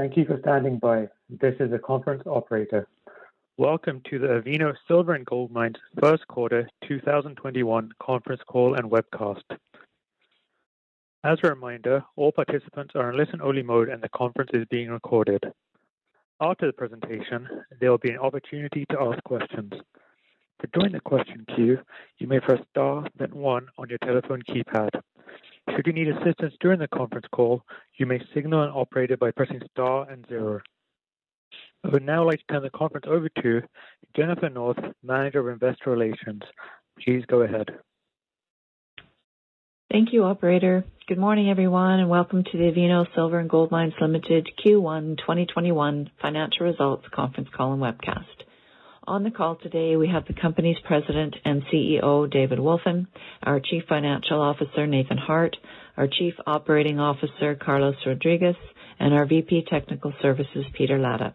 [0.00, 1.08] Thank you for standing by.
[1.28, 2.88] This is the conference operator.
[3.58, 9.42] Welcome to the Avino Silver and Gold Mines first quarter 2021 conference call and webcast.
[11.22, 15.44] As a reminder, all participants are in listen-only mode and the conference is being recorded.
[16.40, 17.46] After the presentation,
[17.78, 19.74] there will be an opportunity to ask questions.
[20.62, 21.78] To join the question queue,
[22.16, 24.98] you may press star then one on your telephone keypad.
[25.68, 27.62] Should you need assistance during the conference call,
[27.98, 30.60] you may signal an operator by pressing star and zero.
[31.84, 33.62] I would now like to turn the conference over to
[34.16, 36.42] Jennifer North, Manager of Investor Relations.
[37.02, 37.68] Please go ahead.
[39.90, 40.84] Thank you, operator.
[41.08, 46.10] Good morning, everyone, and welcome to the Avino Silver and Gold Mines Limited Q1 2021
[46.22, 48.24] financial results conference call and webcast.
[49.10, 53.08] On the call today, we have the company's President and CEO, David Wolfin,
[53.42, 55.56] our Chief Financial Officer, Nathan Harte,
[55.96, 58.54] our Chief Operating Officer, Carlos Rodriguez,
[59.00, 61.34] and our VP Technical Services, Peter Latta.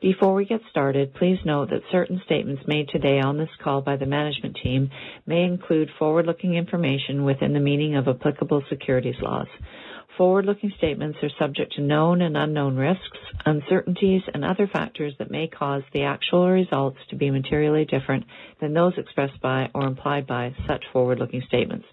[0.00, 3.96] Before we get started, please note that certain statements made today on this call by
[3.96, 4.88] the management team
[5.26, 9.48] may include forward-looking information within the meaning of applicable securities laws.
[10.16, 15.46] Forward-looking statements are subject to known and unknown risks, uncertainties, and other factors that may
[15.46, 18.24] cause the actual results to be materially different
[18.60, 21.84] than those expressed by or implied by such forward-looking statements.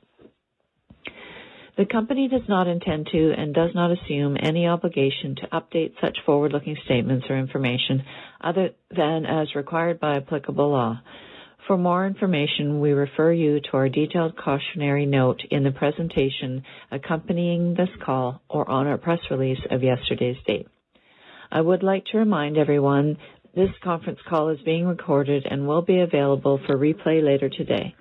[1.76, 6.18] The company does not intend to and does not assume any obligation to update such
[6.26, 8.04] forward-looking statements or information
[8.40, 11.02] other than as required by applicable law.
[11.68, 17.74] For more information, we refer you to our detailed cautionary note in the presentation accompanying
[17.74, 20.68] this call or on our press release of yesterday's date.
[21.52, 23.18] I would like to remind everyone
[23.56, 27.96] this conference call is being recorded and will be available for replay later today.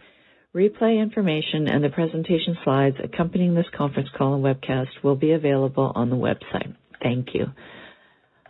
[0.55, 5.93] Replay information and the presentation slides accompanying this conference call and webcast will be available
[5.95, 6.75] on the website.
[7.01, 7.47] Thank you.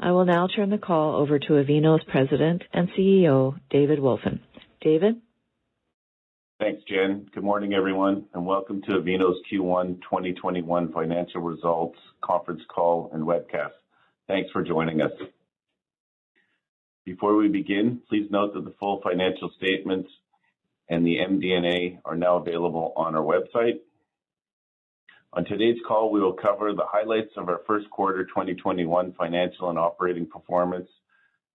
[0.01, 4.41] I will now turn the call over to Avino's President and CEO, David Wolfin.
[4.83, 5.21] David?
[6.59, 7.29] Thanks, Jen.
[7.33, 13.73] Good morning, everyone, and welcome to Avino's Q1 2021 financial results conference call and webcast.
[14.27, 15.13] Thanks for joining us.
[17.05, 20.11] Before we begin, please note that the full financial statements
[20.89, 23.81] and the MD&A are now available on our website.
[25.33, 29.79] On today's call, we will cover the highlights of our first quarter 2021 financial and
[29.79, 30.89] operating performance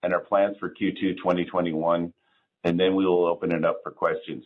[0.02, 2.14] and our plans for Q2 2021,
[2.63, 4.44] and then we will open it up for questions.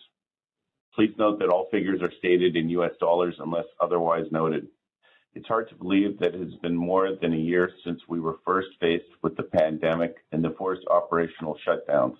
[0.94, 4.67] Please note that all figures are stated in US dollars unless otherwise noted.
[5.33, 8.39] It's hard to believe that it has been more than a year since we were
[8.45, 12.17] first faced with the pandemic and the forced operational shutdowns.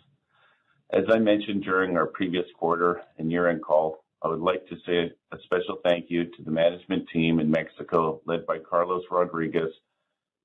[0.94, 5.12] As I mentioned during our previous quarter and year-end call, I would like to say
[5.32, 9.72] a special thank you to the management team in Mexico, led by Carlos Rodriguez,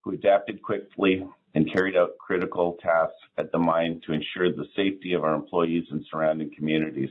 [0.07, 5.15] who adapted quickly and carried out critical tasks at the mine to ensure the safety
[5.15, 7.11] of our employees and surrounding communities.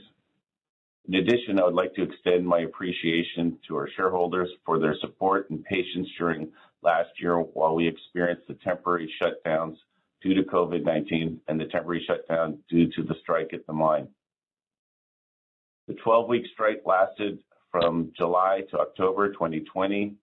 [1.09, 5.49] In addition, I would like to extend my appreciation to our shareholders for their support
[5.49, 6.49] and patience during
[6.83, 9.75] last year while we experienced the temporary shutdowns
[10.21, 14.07] due to COVID-19 and the temporary shutdown due to the strike at the mine.
[15.89, 17.39] The 12-week strike lasted
[17.71, 20.15] from July to October 2020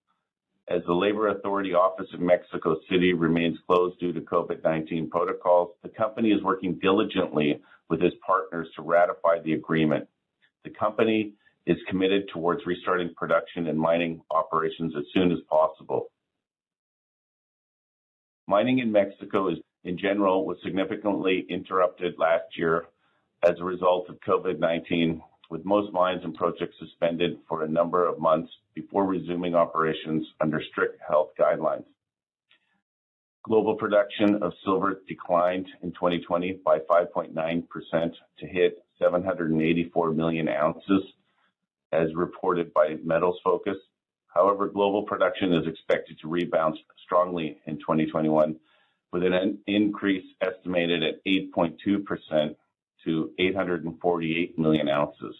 [0.68, 5.88] as the Labor Authority office in Mexico City remains closed due to COVID-19 protocols, the
[5.88, 10.06] company is working diligently with its partners to ratify the agreement.
[10.64, 11.32] The company
[11.66, 16.10] is committed towards restarting production and mining operations as soon as possible.
[18.46, 22.86] Mining in Mexico is, in general was significantly interrupted last year
[23.42, 25.20] as a result of COVID-19,
[25.52, 30.62] with most mines and projects suspended for a number of months before resuming operations under
[30.70, 31.84] strict health guidelines.
[33.42, 37.34] Global production of silver declined in 2020 by 5.9%
[38.38, 41.02] to hit 784 million ounces,
[41.92, 43.76] as reported by Metals Focus.
[44.28, 48.56] However, global production is expected to rebound strongly in 2021,
[49.12, 52.56] with an increase estimated at 8.2%
[53.04, 55.34] to 848 million ounces.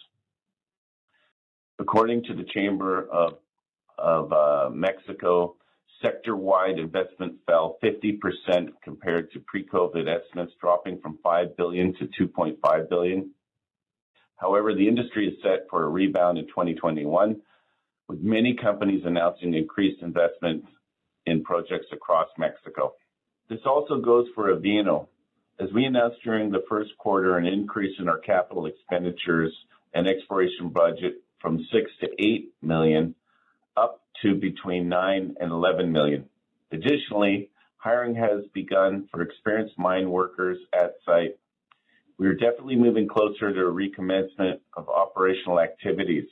[1.79, 3.07] According to the Chamber
[3.97, 5.55] of uh, Mexico,
[6.01, 8.19] sector-wide investment fell 50%
[8.83, 13.31] compared to pre-COVID estimates, dropping from 5 billion to 2.5 billion.
[14.35, 17.41] However, the industry is set for a rebound in 2021,
[18.09, 20.65] with many companies announcing increased investment
[21.25, 22.93] in projects across Mexico.
[23.49, 25.07] This also goes for Avino.
[25.59, 29.53] As we announced during the first quarter, an increase in our capital expenditures
[29.93, 33.13] and exploration budget from 6 to 8 million
[33.77, 36.25] up to between 9 and 11 million.
[36.71, 41.37] Additionally, hiring has begun for experienced mine workers at site.
[42.17, 46.25] We are definitely moving closer to a recommencement of operational activities.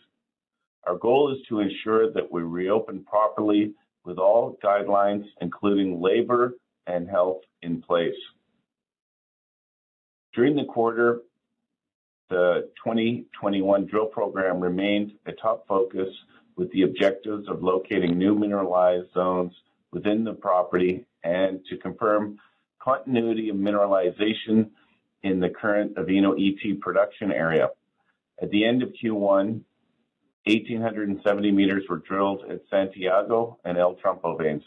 [0.88, 6.56] Our goal is to ensure that we reopen properly with all guidelines, including labor
[6.88, 8.16] and health, in place.
[10.34, 11.22] During the quarter,
[12.30, 16.08] the 2021 drill program remained a top focus
[16.56, 19.54] with the objectives of locating new mineralized zones
[19.92, 22.38] within the property and to confirm
[22.80, 24.70] continuity of mineralization
[25.24, 27.70] in the current Avino ET production area.
[28.42, 29.62] At the end of Q1,
[30.46, 34.64] 1,870 meters were drilled at Santiago and El Trompo veins.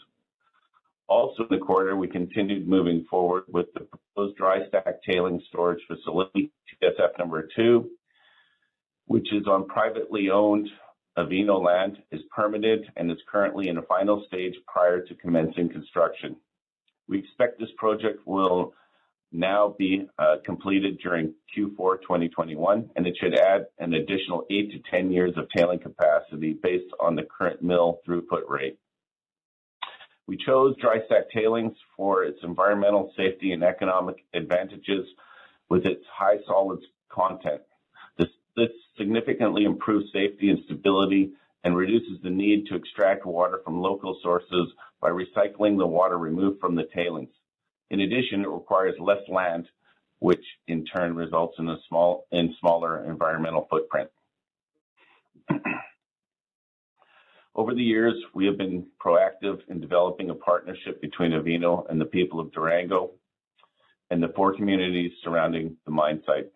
[1.07, 5.81] Also in the quarter, we continued moving forward with the proposed dry stack tailings storage
[5.87, 6.51] facility,
[6.83, 7.91] TSF number two,
[9.05, 10.67] which is on privately owned
[11.17, 16.35] Avino land, is permitted and is currently in a final stage prior to commencing construction.
[17.07, 18.73] We expect this project will
[19.31, 24.79] now be uh, completed during Q4 2021, and it should add an additional 8 to
[24.89, 28.77] 10 years of tailing capacity based on the current mill throughput rate.
[30.27, 35.07] We chose dry stack tailings for its environmental safety and economic advantages
[35.69, 37.61] with its high solids content.
[38.57, 41.33] This significantly improves safety and stability
[41.65, 46.61] and reduces the need to extract water from local sources by recycling the water removed
[46.61, 47.33] from the tailings.
[47.89, 49.67] In addition, it requires less land,
[50.19, 54.09] which in turn results in a smaller environmental footprint.
[57.57, 62.05] Over the years, we have been proactive in developing a partnership between Avino and the
[62.05, 63.11] people of Durango
[64.11, 66.51] and the four communities surrounding the mine site.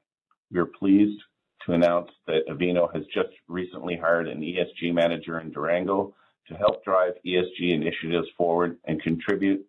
[0.52, 1.22] We are pleased
[1.66, 6.14] to announce that Avino has just recently hired an ESG manager in Durango
[6.50, 9.66] to help drive ESG initiatives forward and contribute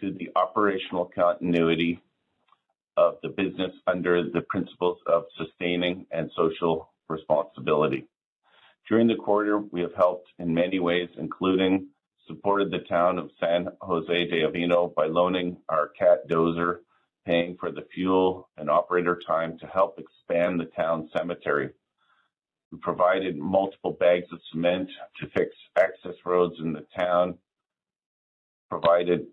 [0.00, 2.02] to the operational continuity
[2.98, 8.06] of the business under the principles of sustaining and social responsibility.
[8.88, 11.88] During the quarter, we have helped in many ways, including
[12.28, 16.78] supported the town of San Jose de Avino by loaning our Cat dozer,
[17.24, 21.70] paying for the fuel and operator time to help expand the town cemetery.
[22.70, 24.88] We provided multiple bags of cement
[25.20, 27.38] to fix access roads in the town,
[28.70, 29.26] provided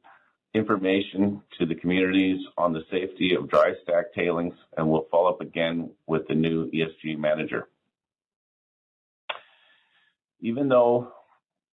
[0.55, 5.41] information to the communities on the safety of dry stack tailings, and will follow up
[5.41, 7.69] again with the new ESG manager.
[10.43, 11.07] Even though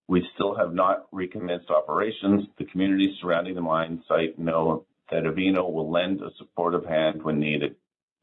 [0.07, 5.73] we still have not recommenced operations, the communities surrounding the mine site know that Avino
[5.73, 7.75] will lend a supportive hand when needed.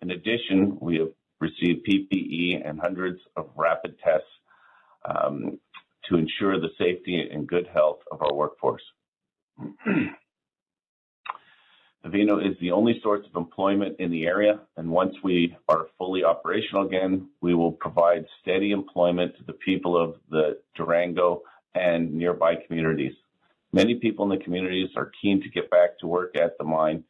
[0.02, 1.10] In addition, we have
[1.42, 4.28] received PPE and hundreds of rapid tests
[5.04, 5.60] um,
[6.10, 8.84] to ensure the safety and good health of our workforce.
[12.08, 16.24] Avino is the only source of employment in the area, and once we are fully
[16.24, 21.42] operational again, we will provide steady employment to the people of the Durango
[21.76, 23.12] and nearby communities.
[23.74, 27.04] Many people in the communities are keen to get back to work at the mine,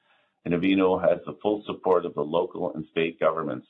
[0.46, 3.68] and Avino has the full support of the local and state governments.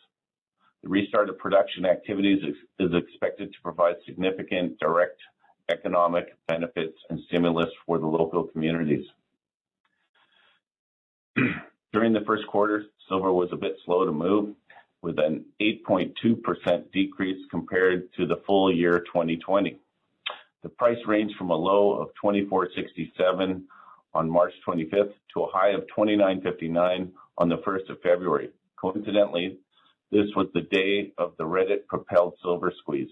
[0.81, 2.41] The restart of production activities
[2.79, 5.19] is expected to provide significant direct
[5.67, 9.05] economic benefits and stimulus for the local communities.
[11.93, 14.55] During the first quarter, silver was a bit slow to move,
[15.01, 19.79] with an 8.2% decrease compared to the full year 2020.
[20.63, 23.61] The price ranged from a low of $24.67
[24.13, 28.49] on March 25th to a high of $29.59 on the 1st of February.
[28.81, 29.59] Coincidentally,
[30.11, 33.09] this was the day of the Reddit-propelled silver squeeze.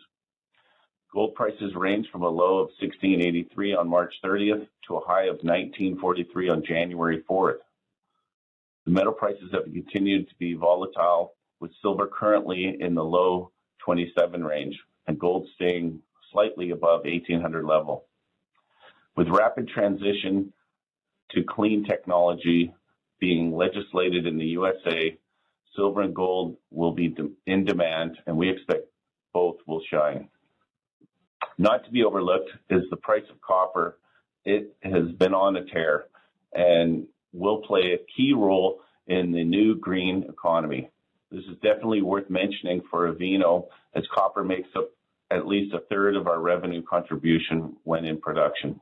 [1.13, 5.38] Gold prices ranged from a low of 1,683 on March 30th to a high of
[5.44, 7.60] 1,943 on January 4th.
[8.86, 14.44] The metal prices have continued to be volatile, with silver currently in the low 27
[14.44, 14.77] range
[15.08, 16.01] and gold staying
[16.32, 18.06] slightly above 1,800 level.
[19.15, 20.54] With rapid transition
[21.32, 22.74] to clean technology
[23.20, 25.18] being legislated in the USA,
[25.75, 27.15] silver and gold will be
[27.48, 28.86] in demand, and we expect
[29.34, 30.30] both will shine.
[31.58, 33.98] Not to be overlooked is the price of copper
[34.44, 36.06] it has been on a tear
[36.54, 40.89] and will play a key role in the new green economy.
[41.32, 44.89] This is definitely worth mentioning for Avino as copper makes up
[45.32, 48.80] at least a third of our revenue contribution when in production.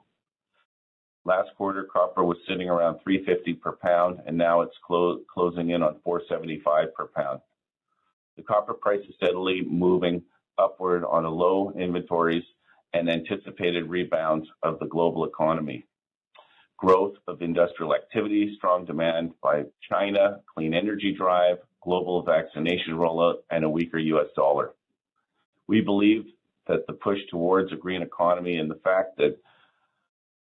[1.26, 5.82] Last quarter, copper was sitting around 350 per pound, and now it's clo closing in
[5.82, 7.40] on 475 per pound.
[8.36, 10.24] The copper price is steadily moving
[10.58, 12.44] upward on a low inventories
[12.94, 15.86] and anticipated rebounds of the global economy.
[16.77, 23.63] Growth of industrial activity, strong demand by China, clean energy drive, global vaccination rollout, and
[23.63, 24.74] a weaker US dollar.
[25.68, 26.25] We believe
[26.68, 29.38] that the push towards a green economy and the fact that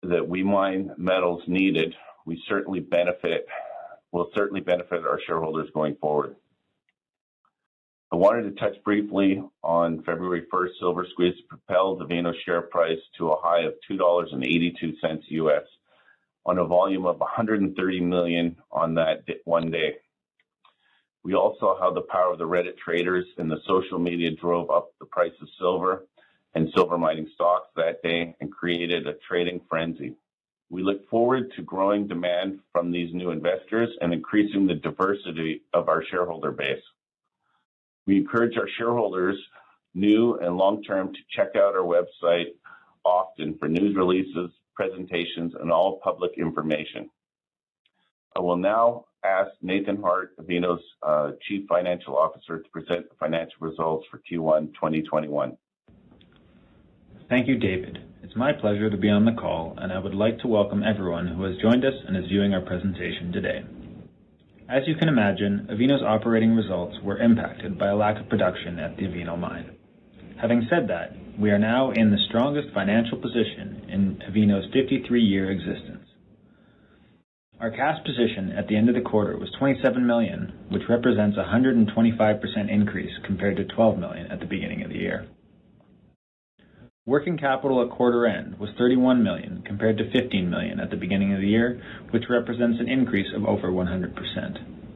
[0.03, 3.47] that we mine metals needed, we certainly benefit
[4.11, 6.35] will certainly benefit our shareholders going forward.
[8.11, 12.99] I wanted to touch briefly on February 1st, Silver Squeeze propelled the Avino share price
[13.17, 15.63] to a high of $2.82 US
[16.47, 19.97] on a volume of 130 million on that one day.
[21.23, 24.71] We all saw how the power of the Reddit traders and the social media drove
[24.71, 26.07] up the price of silver
[26.55, 30.15] and silver mining stocks that day and created a trading frenzy.
[30.69, 35.89] We look forward to growing demand from these new investors and increasing the diversity of
[35.89, 36.81] our shareholder base.
[38.05, 39.37] We encourage our shareholders,
[39.93, 42.53] new and long-term, to check out our website
[43.03, 47.09] often for news releases, presentations, and all public information.
[48.37, 53.57] I will now ask Nathan Harte, Avino's uh, Chief Financial Officer, to present the financial
[53.59, 55.57] results for Q1 2021.
[57.27, 57.97] Thank you, David.
[58.21, 61.27] It's my pleasure to be on the call, and I would like to welcome everyone
[61.27, 63.63] who has joined us and is viewing our presentation today.
[64.69, 68.95] As you can imagine, Avino's operating results were impacted by a lack of production at
[68.97, 69.71] the Avino mine.
[70.39, 76.07] Having said that, we are now in the strongest financial position in Avino's 53-year existence.
[77.59, 81.43] Our cash position at the end of the quarter was 27 million, which represents a
[81.43, 85.27] 125% increase compared to 12 million at the beginning of the year.
[87.05, 91.33] Working capital at quarter end was 31 million compared to 15 million at the beginning
[91.33, 94.86] of the year, which represents an increase of over 100%.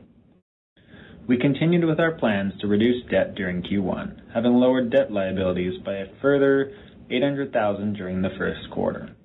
[1.31, 5.93] We continued with our plans to reduce debt during Q1, having lowered debt liabilities by
[5.93, 6.73] a further
[7.09, 9.15] 800,000 during the first quarter.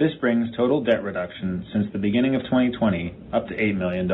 [0.00, 4.10] This brings total debt reduction since the beginning of 2020 up to $8 million.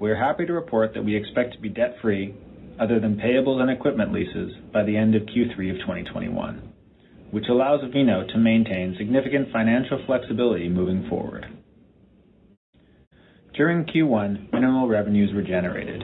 [0.00, 2.34] We are happy to report that we expect to be debt-free
[2.80, 6.72] other than payables and equipment leases by the end of Q3 of 2021,
[7.32, 11.55] which allows Avino to maintain significant financial flexibility moving forward.
[13.56, 16.02] During Q1, minimal revenues were generated.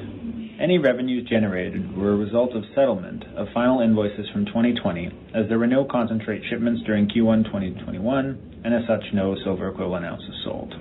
[0.59, 5.59] Any revenues generated were a result of settlement of final invoices from 2020, as there
[5.59, 10.75] were no concentrate shipments during Q1 2021, and as such, no silver equivalent ounces sold.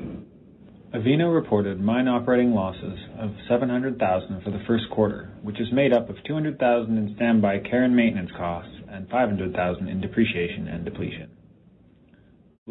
[0.94, 6.10] Avino reported mine operating losses of 700,000 for the first quarter, which is made up
[6.10, 11.30] of 200,000 in standby care and maintenance costs and 500,000 in depreciation and depletion.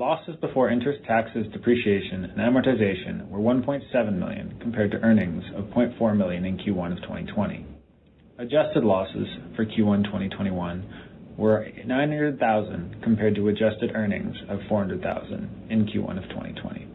[0.01, 6.17] Losses before interest, taxes, depreciation, and amortization were 1.7 million compared to earnings of 0.4
[6.17, 7.67] million in Q1 of 2020.
[8.39, 16.17] Adjusted losses for Q1 2021 were 900,000 compared to adjusted earnings of 400,000 in Q1
[16.17, 16.89] of 2020.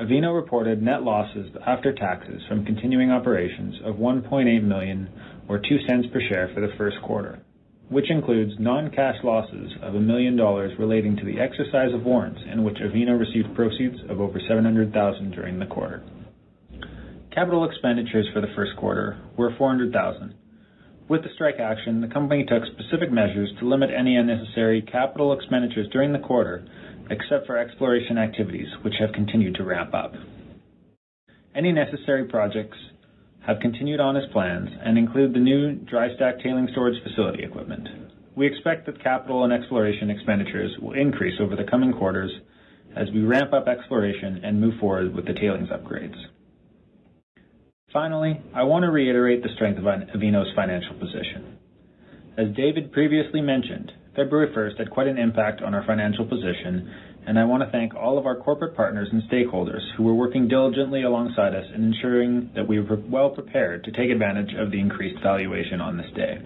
[0.00, 5.10] Avino reported net losses after taxes from continuing operations of 1.8 million
[5.50, 7.43] or $0.02 per share for the first quarter,
[7.88, 12.78] which includes non-cash losses of $1 million relating to the exercise of warrants in which
[12.78, 16.02] Avino received proceeds of over 700,000 during the quarter.
[17.34, 20.34] Capital expenditures for the first quarter were 400,000.
[21.08, 25.88] With the strike action, the company took specific measures to limit any unnecessary capital expenditures
[25.92, 26.64] during the quarter
[27.10, 30.14] except for exploration activities, which have continued to ramp up.
[31.54, 32.78] Any necessary projects
[33.46, 37.88] have continued on as plans and include the new dry stack tailing storage facility equipment.
[38.36, 42.32] We expect that capital and exploration expenditures will increase over the coming quarters
[42.96, 46.16] as we ramp up exploration and move forward with the tailings upgrades.
[47.92, 51.58] Finally, I want to reiterate the strength of Avino's financial position.
[52.36, 56.90] As David previously mentioned, February 1st had quite an impact on our financial position,
[57.26, 60.48] and I want to thank all of our corporate partners and stakeholders who were working
[60.48, 64.78] diligently alongside us in ensuring that we were well prepared to take advantage of the
[64.78, 66.38] increased valuation on this day.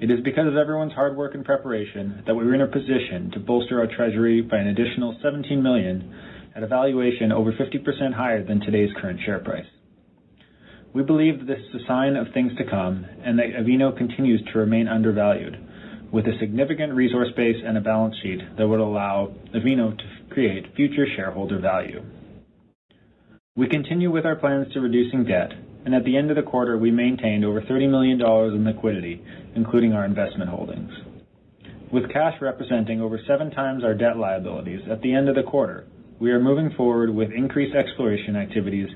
[0.00, 3.30] It is because of everyone's hard work and preparation that we were in a position
[3.34, 6.14] to bolster our treasury by an additional 17 million
[6.54, 9.66] at a valuation over 50% higher than today's current share price.
[10.94, 14.58] We believe this is a sign of things to come and that Avino continues to
[14.58, 15.58] remain undervalued,
[16.12, 20.74] with a significant resource base and a balance sheet that would allow Avino to create
[20.74, 22.02] future shareholder value.
[23.56, 25.52] We continue with our plans to reducing debt,
[25.84, 29.22] and at the end of the quarter, we maintained over $30 million in liquidity,
[29.54, 30.92] including our investment holdings.
[31.92, 35.86] With cash representing over seven times our debt liabilities at the end of the quarter,
[36.20, 38.88] we are moving forward with increased exploration activities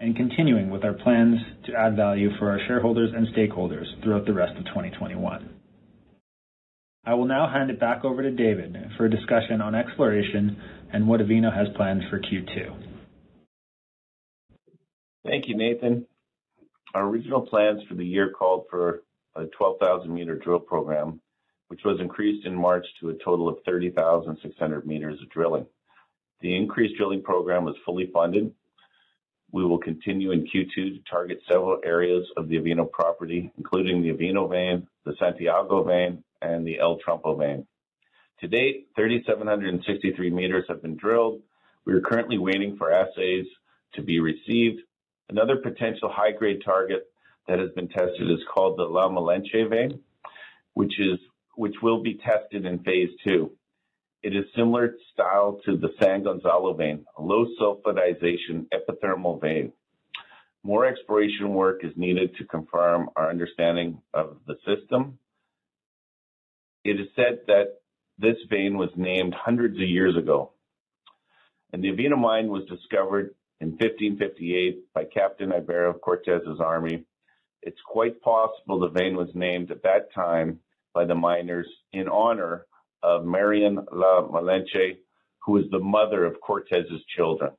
[0.00, 4.32] and continuing with our plans to add value for our shareholders and stakeholders throughout the
[4.32, 5.57] rest of 2021.
[7.04, 10.60] I will now hand it back over to David for a discussion on exploration
[10.92, 12.84] and what Avino has planned for Q2.
[15.24, 16.06] Thank you, Nathan.
[16.94, 19.02] Our original plans for the year called for
[19.36, 21.20] a 12,000-meter drill program,
[21.68, 25.66] which was increased in March to a total of 30,600 meters of drilling.
[26.40, 28.52] The increased drilling program was fully funded.
[29.52, 34.10] We will continue in Q2 to target several areas of the Avino property, including the
[34.10, 37.66] Avino vein, the Santiago vein, and the El Trompo vein.
[38.40, 41.42] To date, 3,763 meters have been drilled.
[41.84, 43.46] We are currently waiting for assays
[43.94, 44.80] to be received.
[45.28, 47.06] Another potential high-grade target
[47.48, 50.00] that has been tested is called the La Malinche vein,
[50.74, 50.92] which
[51.82, 53.50] will be tested in phase two.
[54.22, 59.72] It is similar style to the San Gonzalo vein, a low sulfidization epithermal vein.
[60.64, 65.18] More exploration work is needed to confirm our understanding of the system.
[66.88, 67.80] It is said that
[68.16, 70.52] this vein was named hundreds of years ago,
[71.70, 77.04] and the Avino mine was discovered in 1558 by Captain Ibero of Cortez's army.
[77.60, 80.60] It's quite possible the vein was named at that time
[80.94, 82.64] by the miners in honor
[83.02, 84.96] of Marian La Malinche,
[85.44, 87.50] who was the mother of Cortez's children.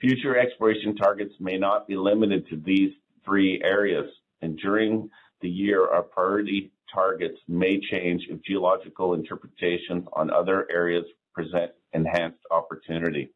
[0.00, 2.92] Future exploration targets may not be limited to these
[3.24, 4.08] three areas,
[4.42, 5.10] and during
[5.40, 12.40] the year, our priority targets may change if geological interpretations on other areas present enhanced
[12.50, 13.30] opportunity.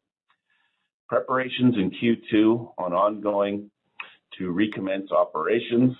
[1.07, 3.71] Preparations in Q2 on ongoing
[4.37, 5.95] to recommence operations.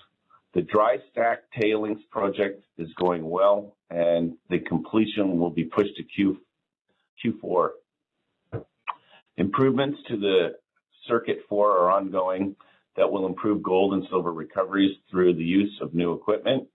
[0.53, 6.03] The dry stack tailings project is going well, and the completion will be pushed to
[6.03, 6.41] Q,
[7.23, 7.69] Q4.
[9.37, 10.55] Improvements to the
[11.07, 12.55] circuit four are ongoing
[12.95, 16.67] that will improve gold and silver recoveries through the use of new equipment.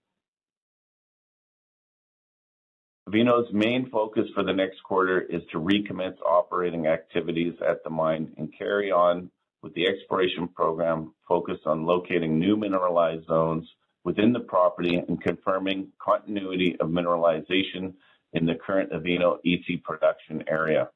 [3.13, 8.33] Avino's main focus for the next quarter is to recommence operating activities at the mine
[8.39, 9.31] and carry on
[9.63, 13.69] with the exploration program focused on locating new mineralized zones
[14.05, 17.93] within the property and confirming continuity of mineralization
[18.33, 20.89] in the current Avino ET production area.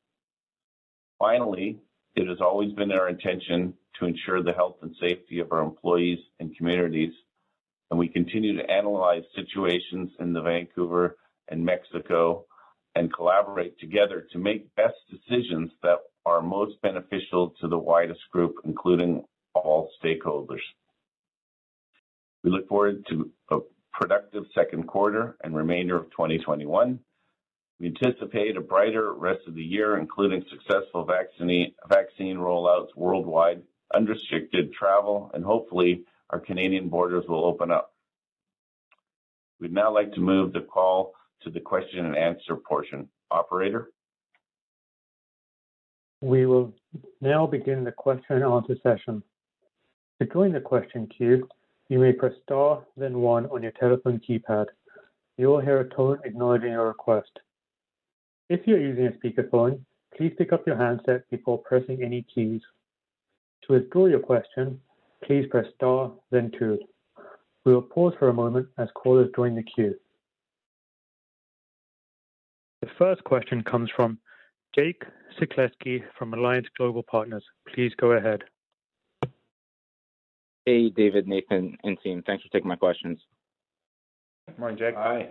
[1.19, 1.79] Finally,
[2.15, 6.19] it has always been our intention to ensure the health and safety of our employees
[6.41, 7.13] and communities,
[7.91, 11.17] and we continue to analyze situations in the Vancouver
[11.49, 12.45] and Mexico
[12.95, 18.55] and collaborate together to make best decisions that are most beneficial to the widest group,
[18.65, 19.23] including
[19.55, 20.63] all stakeholders.
[22.43, 23.59] We look forward to a
[23.93, 26.99] productive second quarter and remainder of 2021.
[27.79, 33.63] We anticipate a brighter rest of the year, including successful vaccine vaccine rollouts worldwide,
[33.95, 37.93] unrestricted travel, and hopefully our Canadian borders will open up.
[39.61, 41.13] We'd now like to move the call
[41.47, 43.09] to the question and answer portion.
[43.31, 43.91] Operator?
[46.21, 46.75] We will
[47.21, 49.23] now begin the question and answer session.
[50.21, 51.49] To join the question queue,
[51.89, 54.67] you may press star then one on your telephone keypad.
[55.39, 57.31] You will hear a tone acknowledging your request.
[58.49, 59.81] If you're using a speakerphone,
[60.17, 62.63] please pick up your handset before pressing any keys.
[63.67, 64.81] To withdraw your question,
[65.25, 66.79] please press star then two.
[67.65, 69.95] We will pause for a moment as callers join the queue.
[72.83, 74.19] The first question comes from
[74.75, 75.03] Jake
[75.41, 77.45] Sekelsky from Alliance Global Partners.
[77.75, 78.45] Please go ahead.
[80.67, 82.23] Hey, David, Nathan, and team.
[82.27, 83.19] Thanks for taking my questions.
[84.49, 84.95] Good morning, Jake.
[84.95, 85.31] Hi.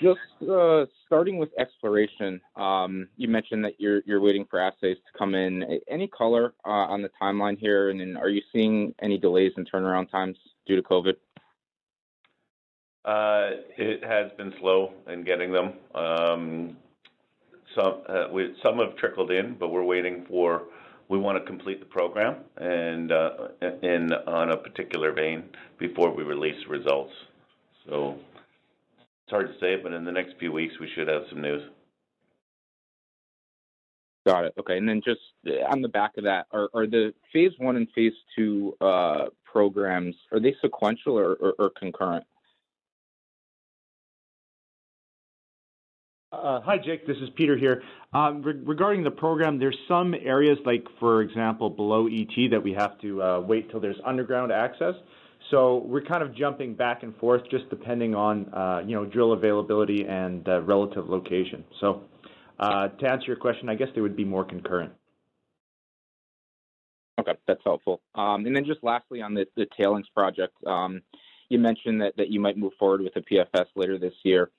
[0.00, 5.34] Just uh, starting with exploration, um, you mentioned that you're waiting for assays to come
[5.34, 5.80] in.
[5.88, 7.90] Any color uh, on the timeline here?
[7.90, 11.14] And are you seeing any delays in turnaround times due to COVID?
[13.04, 15.72] Uh, it has been slow in getting them.
[15.94, 16.76] Um,
[17.76, 18.26] uh,
[18.62, 20.64] some have trickled in, but we're waiting for.
[21.08, 23.30] We want to complete the program and uh,
[23.82, 25.44] in on a particular vein
[25.78, 27.12] before we release results.
[27.88, 28.16] So
[29.24, 31.62] it's hard to say, but in the next few weeks, we should have some news.
[34.26, 34.54] Got it.
[34.58, 34.76] Okay.
[34.76, 35.20] And then just
[35.70, 38.76] on the back of that, are the phase one and phase two
[39.44, 42.24] programs, are they sequential or concurrent?
[46.30, 47.06] Uh, hi, Jake.
[47.06, 47.82] This is Peter here.
[48.12, 52.74] Um, re regarding the program, there's some areas, like for example, below ET, that we
[52.74, 54.94] have to uh, wait till there's underground access.
[55.50, 59.32] So we're kind of jumping back and forth, just depending on uh, you know drill
[59.32, 61.64] availability and relative location.
[61.80, 62.02] So
[62.60, 64.92] uh, to answer your question, I guess they would be more concurrent.
[67.18, 68.02] Okay, that's helpful.
[68.14, 71.00] Um, and then just lastly on the, the tailings project, um,
[71.48, 74.50] you mentioned that, that you might move forward with a PFS later this year.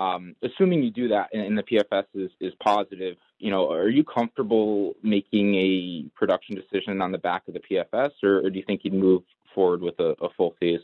[0.00, 4.02] Um, assuming you do that and, the PFS is, is positive, you know, are you
[4.02, 8.64] comfortable making a production decision on the back of the PFS, or, or do you
[8.66, 9.22] think you'd move
[9.54, 10.80] forward with a, a full phase?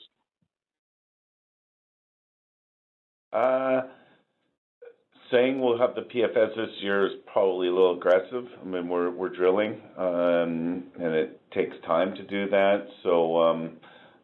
[3.33, 3.83] Uh,
[5.31, 8.44] saying we'll have the PFS this year is probably a little aggressive.
[8.61, 12.87] I mean, we're we're drilling, um, and it takes time to do that.
[13.02, 13.76] So um,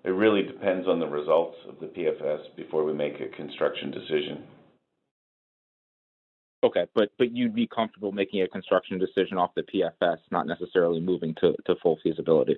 [0.05, 4.45] it really depends on the results of the PFS before we make a construction decision.
[6.65, 11.01] Okay, but but you'd be comfortable making a construction decision off the PFS, not necessarily
[11.01, 12.57] moving to, to full feasibility.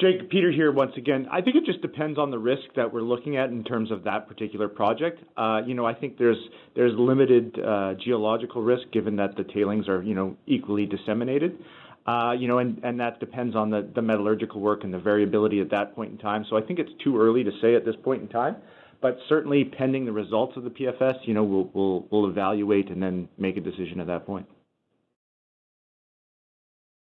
[0.00, 1.28] Jake, Peter here once again.
[1.30, 4.02] I think it just depends on the risk that we're looking at in terms of
[4.04, 5.22] that particular project.
[5.36, 6.38] Uh, you know, I think there's
[6.74, 11.62] there's limited uh, geological risk given that the tailings are you know equally disseminated.
[12.04, 15.60] Uh, you know, and, and that depends on the, the metallurgical work and the variability
[15.60, 16.44] at that point in time.
[16.50, 18.56] So I think it's too early to say at this point in time.
[19.02, 23.02] But certainly, pending the results of the PFS, you know, we'll we'll, we'll evaluate and
[23.02, 24.46] then make a decision at that point.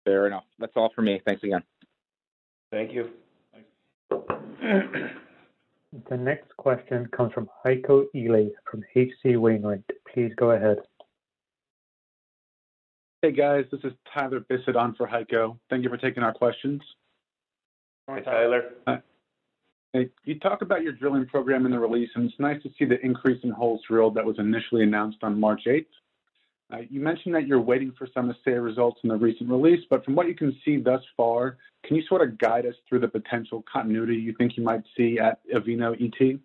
[0.06, 0.44] Fair enough.
[0.58, 1.20] That's all for me.
[1.26, 1.62] Thanks again.
[2.72, 3.10] Thank you.
[6.08, 9.36] The next question comes from Heiko Ihle from H.C.
[9.36, 9.84] Wainwright.
[10.12, 10.78] Please go ahead.
[13.20, 13.66] Hey, guys.
[13.70, 15.58] This is Tyler Bissett on for Heiko.
[15.68, 16.80] Thank you for taking our questions.
[18.08, 18.70] Hi, Tyler.
[18.86, 18.96] Hey,
[20.24, 23.00] you talk about your drilling program in the release, and it's nice to see the
[23.04, 25.86] increase in holes drilled that was initially announced on March 8th.
[26.72, 30.02] Uh, you mentioned that you're waiting for some assay results in the recent release, but
[30.04, 33.08] from what you can see thus far, can you sort of guide us through the
[33.08, 36.38] potential continuity you think you might see at Avino ET?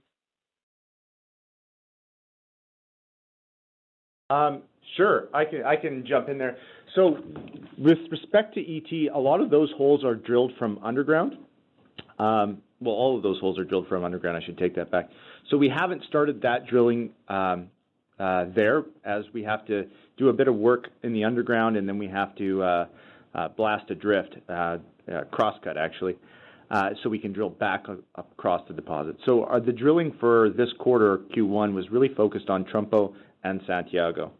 [4.30, 4.64] Um,
[4.98, 6.58] sure, I can I can jump in there.
[6.96, 7.20] So,
[7.78, 11.38] with respect to ET, a lot of those holes are drilled from underground.
[12.20, 14.38] Um, well, all of those holes are drilled from underground.
[14.38, 15.10] I should take that back.
[15.50, 17.70] So we haven't started that drilling um,
[18.20, 19.86] uh, there, as we have to
[20.18, 22.86] do a bit of work in the underground, and then we have to uh,
[23.36, 24.78] uh, blast a drift, uh, uh,
[25.32, 26.16] crosscut actually,
[26.72, 27.86] uh, so we can drill back
[28.16, 29.16] across the deposit.
[29.26, 33.13] So the drilling for this quarter, Q1, was really focused on Trompo
[33.44, 34.32] and Santiago,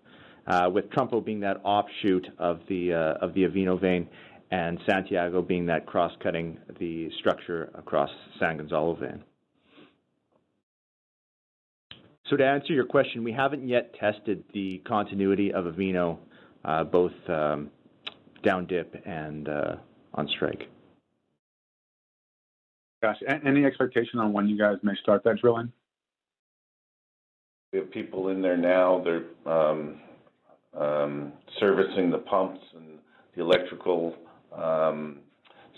[0.71, 4.10] with Trompo being that offshoot of the of the Avino vein,
[4.51, 9.23] and Santiago being that cross-cutting the structure across San Gonzalo vein.
[12.29, 16.17] So to answer your question, we haven't yet tested the continuity of Avino,
[16.65, 17.69] uh, both um,
[18.43, 19.75] down dip and uh,
[20.13, 20.67] on strike.
[23.01, 25.71] Gosh, any expectation on when you guys may start that drilling?
[27.71, 29.03] We have people in there now.
[29.03, 30.01] They're um,
[30.75, 32.99] um, servicing the pumps and
[33.36, 34.15] the electrical
[34.58, 35.20] um,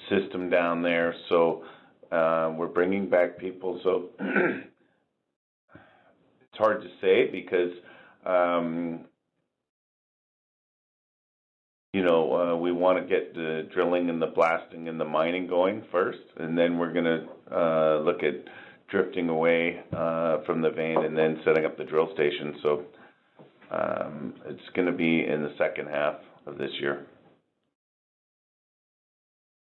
[0.09, 1.13] system down there.
[1.29, 1.63] So
[2.11, 3.79] uh, we're bringing back people.
[3.83, 4.67] So it's
[6.57, 7.71] hard to say because
[8.25, 9.01] um,
[11.93, 15.47] you know uh, we want to get the drilling and the blasting and the mining
[15.47, 18.35] going first, and then we're going to uh, look at
[18.89, 22.55] drifting away uh, from the vein and then setting up the drill station.
[22.63, 22.83] So
[23.71, 26.15] um, it's going to be in the second half
[26.47, 27.05] of this year.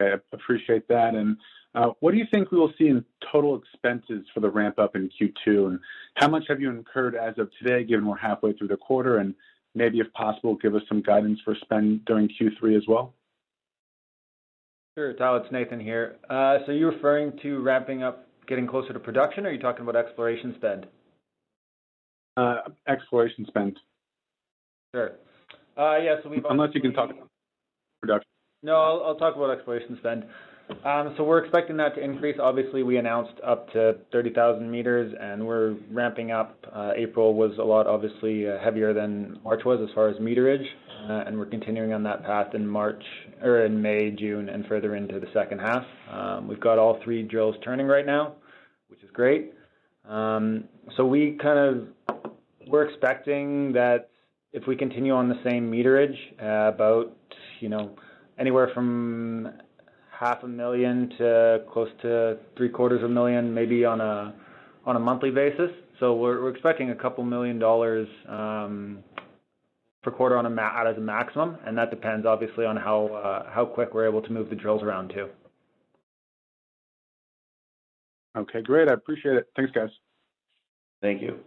[0.02, 1.16] I appreciate that.
[1.16, 1.38] And
[1.74, 4.96] uh, what do you think we will see in total expenses for the ramp up
[4.96, 5.68] in Q2?
[5.68, 5.80] And
[6.16, 9.20] how much have you incurred as of today, given we're halfway through the quarter?
[9.20, 9.34] And
[9.74, 13.14] maybe, if possible, give us some guidance for spend during Q3 as well.
[14.98, 16.18] Sure, Tyler, it's Nathan here.
[16.30, 19.84] Uh, so you're referring to ramping up, getting closer to production, or are you talking
[19.88, 20.86] about exploration spend?
[22.36, 22.58] Uh,
[22.90, 23.80] exploration spend.
[24.94, 25.12] Sure.
[25.78, 27.31] Yeah, so we've Unless you can talk about.
[28.64, 30.24] No, I'll talk about exploration spend.
[30.86, 32.38] Um, so we're expecting that to increase.
[32.42, 36.56] Obviously, we announced up to 30,000 meters, and we're ramping up.
[36.74, 40.64] Uh, April was a lot, obviously, uh, heavier than March was as far as meterage,
[41.10, 43.04] uh, and we're continuing on that path in March
[43.42, 45.84] or in May, June, and further into the second half.
[46.10, 48.36] Um, we've got all three drills turning right now,
[48.88, 49.54] which is great.
[50.08, 52.20] Um, so we kind of
[52.68, 54.10] we're expecting that
[54.54, 57.16] if we continue on the same meterage, uh, about
[57.60, 57.96] you know
[58.38, 59.52] anywhere from
[60.12, 64.34] half a million to close to three quarters of a million, maybe on a
[64.86, 65.70] on a monthly basis.
[66.00, 69.04] So we're, we're expecting a couple million dollars um,
[70.04, 73.52] per quarter on a ma- as a maximum, and that depends obviously on how uh,
[73.52, 75.28] how quick we're able to move the drills around too.
[78.38, 78.90] Okay, great.
[78.90, 79.48] I appreciate it.
[79.56, 79.90] Thanks, guys.
[81.02, 81.40] Thank you.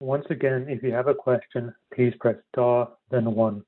[0.00, 3.64] Once again, if you have a question, please press star, then one.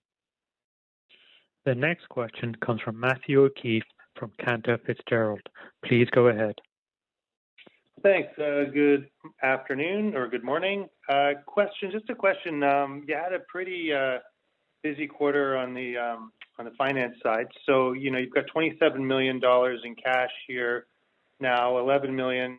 [1.64, 3.84] The next question comes from Matthew O'Keefe
[4.18, 5.40] from Cantor Fitzgerald.
[5.84, 6.54] Please go ahead.
[8.02, 8.28] Thanks.
[8.38, 9.08] Uh, good
[9.42, 10.88] afternoon or good morning.
[11.08, 12.62] Uh, question, just a question.
[12.62, 14.18] Um, you had a pretty uh,
[14.82, 17.46] busy quarter on the um, on the finance side.
[17.64, 20.86] So you know you've got 27 million dollars in cash here
[21.40, 22.58] now, 11 million,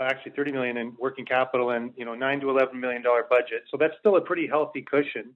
[0.00, 3.62] actually 30 million in working capital, and you know 9 to 11 million dollar budget.
[3.70, 5.34] So that's still a pretty healthy cushion.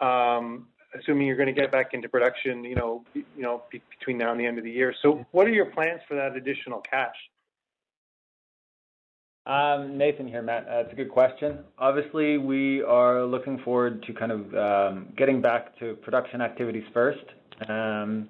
[0.00, 4.18] Um, assuming you're going to get back into production, you know, you know, be, between
[4.18, 4.94] now and the end of the year.
[5.02, 7.16] So, what are your plans for that additional cash?
[9.44, 10.68] Um, Nathan here, Matt.
[10.68, 11.58] Uh, it's a good question.
[11.78, 17.24] Obviously, we are looking forward to kind of um, getting back to production activities first.
[17.68, 18.28] Um,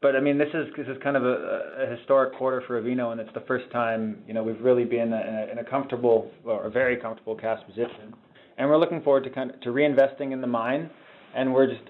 [0.00, 3.12] but I mean, this is this is kind of a, a historic quarter for Avino,
[3.12, 6.30] and it's the first time you know we've really been in a, in a comfortable
[6.44, 8.14] or a very comfortable cash position,
[8.58, 10.90] and we're looking forward to kind of to reinvesting in the mine,
[11.34, 11.82] and we're just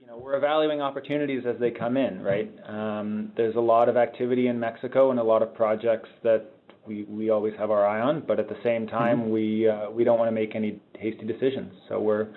[0.00, 2.22] you know we're evaluating opportunities as they come in.
[2.22, 6.46] Right, um, there's a lot of activity in Mexico and a lot of projects that
[6.86, 9.30] we we always have our eye on, but at the same time, mm-hmm.
[9.30, 11.72] we uh, we don't want to make any hasty decisions.
[11.88, 12.28] So we're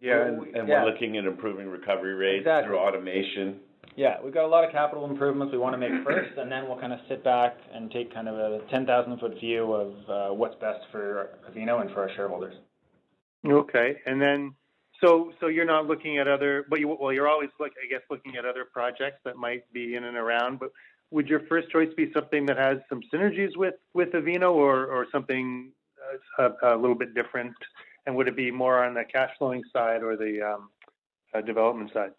[0.00, 0.82] yeah, and, and yeah.
[0.82, 2.70] we're looking at improving recovery rates exactly.
[2.70, 3.60] through automation.
[3.94, 6.66] Yeah, we've got a lot of capital improvements we want to make first, and then
[6.66, 10.34] we'll kind of sit back and take kind of a 10,000 foot view of uh,
[10.34, 12.54] what's best for Avino and for our shareholders.
[13.46, 14.54] Okay, and then
[15.02, 18.02] so so you're not looking at other, but you well you're always look I guess
[18.10, 20.70] looking at other projects that might be in and around, but
[21.10, 25.06] would your first choice be something that has some synergies with with Avino, or or
[25.12, 25.70] something
[26.38, 27.54] uh, a, a, little bit different?
[28.06, 30.70] And would it be more on the cash flowing side or the um,
[31.34, 32.10] uh, development side?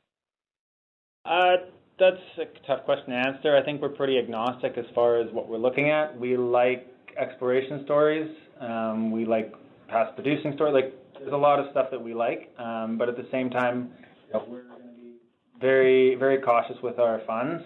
[1.26, 1.66] Uh,
[2.00, 3.56] that's a tough question to answer.
[3.56, 6.18] I think we're pretty agnostic as far as what we're looking at.
[6.18, 8.30] We like exploration stories.
[8.60, 9.54] Um, we like
[9.88, 10.74] past producing stories.
[10.74, 10.94] Like
[11.24, 13.92] there's a lot of stuff that we like, um, but at the same time,
[14.28, 15.14] you know, we're going to be
[15.60, 17.64] very very cautious with our funds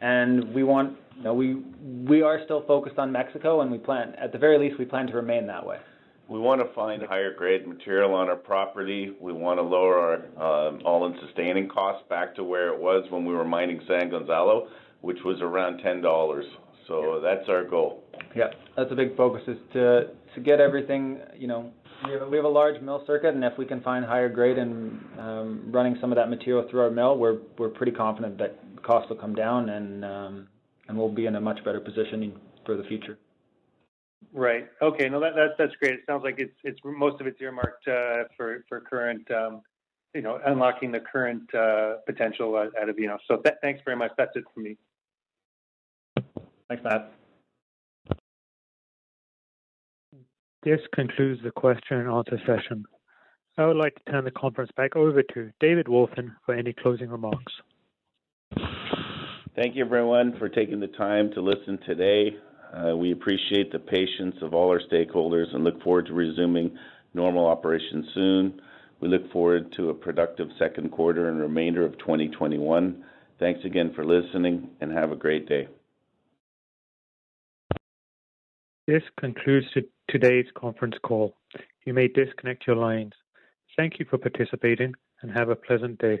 [0.00, 1.62] and we want, you know, we
[2.08, 5.06] we are still focused on Mexico, and we plan, at the very least, we plan
[5.08, 5.78] to remain that way.
[6.28, 9.12] We want to find higher grade material on our property.
[9.20, 9.98] We want to lower
[10.38, 14.10] our um, all-in sustaining costs back to where it was when we were mining San
[14.10, 14.68] Gonzalo,
[15.00, 16.46] which was around ten dollars.
[16.86, 18.04] So that's our goal.
[18.34, 21.20] Yeah, that's a big focus is to to get everything.
[21.36, 21.72] You know,
[22.04, 24.58] we have, we have a large mill circuit, and if we can find higher grade
[24.58, 28.58] and um, running some of that material through our mill, we're we're pretty confident that
[28.82, 30.48] costs will come down and um,
[30.88, 32.32] and we'll be in a much better position
[32.64, 33.18] for the future.
[34.32, 34.68] Right.
[34.80, 35.08] Okay.
[35.08, 35.94] No, that, that that's great.
[35.94, 39.62] It sounds like it's it's most of it's earmarked uh, for for current, um,
[40.14, 43.18] you know, unlocking the current uh, potential at, at Avino.
[43.26, 44.12] So th- thanks very much.
[44.16, 44.76] That's it for me.
[46.68, 47.12] Thanks, Matt.
[50.62, 52.84] This concludes the question and answer session.
[53.56, 57.08] I would like to turn the conference back over to David Wolfin for any closing
[57.08, 57.52] remarks.
[59.56, 62.36] Thank you, everyone, for taking the time to listen today.
[62.72, 66.76] Uh, we appreciate the patience of all our stakeholders and look forward to resuming
[67.14, 68.60] normal operations soon.
[69.00, 73.02] We look forward to a productive second quarter and remainder of 2021.
[73.38, 75.68] Thanks again for listening, and have a great day.
[78.86, 79.66] This concludes
[80.10, 81.36] today's conference call.
[81.84, 83.12] You may disconnect your lines.
[83.76, 86.20] Thank you for participating, and have a pleasant day.